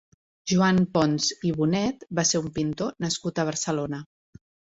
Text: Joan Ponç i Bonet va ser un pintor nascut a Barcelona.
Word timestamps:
Joan 0.51 0.79
Ponç 0.95 1.27
i 1.49 1.51
Bonet 1.57 2.07
va 2.19 2.25
ser 2.31 2.41
un 2.45 2.49
pintor 2.57 2.97
nascut 3.07 3.43
a 3.43 3.47
Barcelona. 3.53 4.01